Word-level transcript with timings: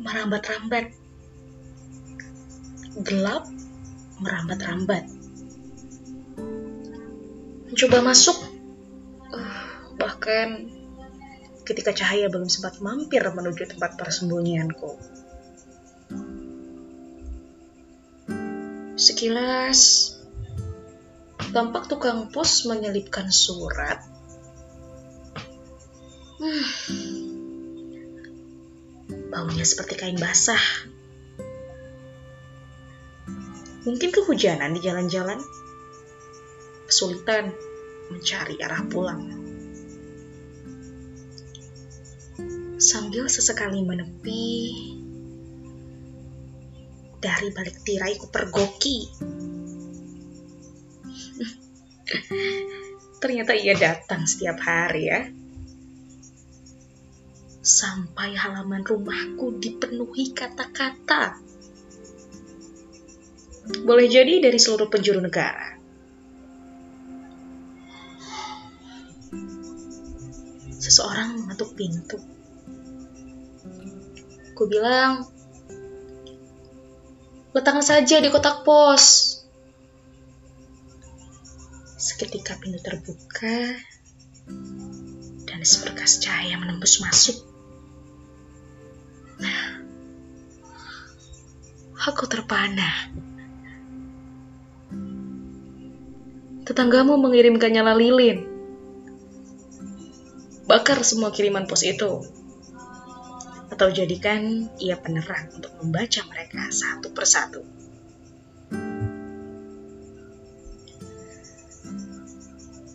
merambat-rambat. 0.00 0.94
Gelap 3.02 3.44
merambat-rambat. 4.22 5.04
Mencoba 7.70 7.98
masuk, 8.06 8.38
uh, 9.34 9.66
bahkan 9.98 10.70
ketika 11.66 11.90
cahaya 11.90 12.30
belum 12.30 12.46
sempat 12.46 12.78
mampir 12.78 13.24
menuju 13.24 13.66
tempat 13.66 13.98
persembunyianku. 13.98 14.94
Sekilas, 18.94 20.14
tampak 21.50 21.90
tukang 21.90 22.30
pos 22.30 22.62
menyelipkan 22.70 23.26
surat. 23.34 24.06
Hmm. 26.38 27.33
Baunya 29.34 29.66
seperti 29.66 29.98
kain 29.98 30.14
basah. 30.14 30.62
Mungkin 33.82 34.14
kehujanan 34.14 34.78
di 34.78 34.80
jalan-jalan. 34.86 35.42
Kesulitan 36.86 37.50
mencari 38.14 38.54
arah 38.62 38.86
pulang. 38.86 39.26
Sambil 42.78 43.26
sesekali 43.26 43.82
menepi, 43.82 44.70
dari 47.18 47.50
balik 47.50 47.82
tirai 47.82 48.14
ku 48.20 48.28
pergoki. 48.30 49.10
Ternyata 53.24 53.56
ia 53.56 53.72
datang 53.74 54.28
setiap 54.28 54.60
hari 54.60 55.08
ya. 55.10 55.24
Sampai 57.64 58.36
halaman 58.36 58.84
rumahku 58.84 59.56
dipenuhi 59.56 60.36
kata-kata. 60.36 61.40
Boleh 63.88 64.04
jadi 64.04 64.44
dari 64.44 64.60
seluruh 64.60 64.92
penjuru 64.92 65.24
negara. 65.24 65.80
Seseorang 70.76 71.40
mengetuk 71.40 71.72
pintu. 71.72 72.20
Ku 74.52 74.68
bilang, 74.68 75.24
Letakkan 77.54 77.86
saja 77.86 78.18
di 78.18 78.34
kotak 78.34 78.66
pos. 78.66 79.38
Seketika 81.94 82.58
pintu 82.58 82.82
terbuka 82.82 83.78
dan 85.46 85.62
seberkas 85.62 86.18
cahaya 86.18 86.58
menembus 86.58 86.98
masuk. 86.98 87.53
Aku 92.04 92.28
terpana. 92.28 93.08
Tetanggamu 96.68 97.16
mengirimkan 97.16 97.72
nyala 97.72 97.96
lilin. 97.96 98.44
Bakar 100.68 101.00
semua 101.04 101.32
kiriman 101.32 101.68
pos 101.68 101.84
itu 101.84 102.24
atau 103.72 103.88
jadikan 103.90 104.68
ia 104.80 104.96
penerang 105.00 105.50
untuk 105.56 105.72
membaca 105.80 106.20
mereka 106.28 106.68
satu 106.72 107.08
persatu. 107.12 107.60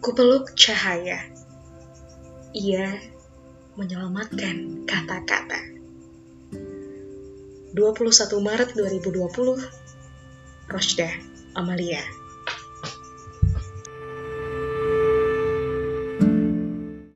Kupeluk 0.00 0.52
cahaya. 0.56 1.24
Ia 2.52 3.00
menyelamatkan 3.80 4.84
kata-kata. 4.84 5.73
21 7.74 8.40
Maret 8.40 8.70
2020, 8.76 9.58
Rosda 10.68 11.10
Amalia 11.54 12.23